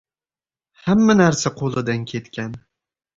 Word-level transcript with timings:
hamma 0.85 1.15
narsa 1.19 1.51
qo‘ldan 1.59 2.07
ketgan 2.13 2.57